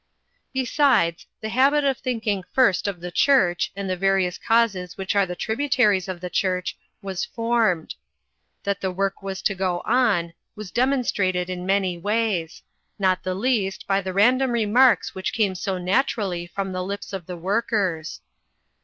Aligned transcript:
Besides, 0.51 1.27
the 1.41 1.49
habit 1.49 1.83
of 1.83 1.99
thinking 1.99 2.41
first 2.53 2.87
of 2.87 3.01
the 3.01 3.11
church, 3.11 3.71
and 3.75 3.87
the 3.87 3.95
various 3.95 4.39
causes 4.39 4.97
which 4.97 5.15
are 5.15 5.27
the 5.27 5.35
tributaries 5.35 6.07
of 6.07 6.21
the 6.21 6.29
church, 6.31 6.75
was 7.03 7.23
formed. 7.23 7.93
That 8.63 8.81
the 8.81 8.89
work 8.89 9.21
was 9.21 9.43
to 9.43 9.53
go 9.53 9.83
on, 9.85 10.33
was 10.55 10.71
demon 10.71 11.03
strated 11.03 11.49
in 11.51 11.67
many 11.67 11.99
ways; 11.99 12.63
not 12.97 13.21
the 13.21 13.35
least 13.35 13.85
by 13.85 14.01
the 14.01 14.11
random 14.11 14.49
remarks 14.49 15.13
which 15.13 15.33
came 15.33 15.53
so 15.53 15.77
naturally 15.77 16.47
from 16.47 16.71
the 16.71 16.83
lips 16.83 17.13
of 17.13 17.27
the 17.27 17.37
workers. 17.37 18.21